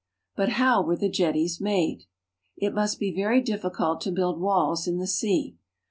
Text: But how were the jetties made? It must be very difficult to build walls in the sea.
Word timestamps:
But 0.35 0.53
how 0.53 0.81
were 0.81 0.95
the 0.95 1.09
jetties 1.11 1.61
made? 1.61 2.05
It 2.57 2.73
must 2.73 2.97
be 2.99 3.13
very 3.13 3.39
difficult 3.39 4.01
to 4.01 4.11
build 4.11 4.41
walls 4.41 4.87
in 4.87 4.97
the 4.97 5.05
sea. 5.05 5.57